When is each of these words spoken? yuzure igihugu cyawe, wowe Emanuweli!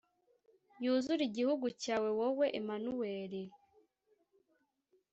yuzure 0.83 1.21
igihugu 1.29 1.65
cyawe, 1.83 2.09
wowe 2.19 2.45
Emanuweli! 2.59 3.43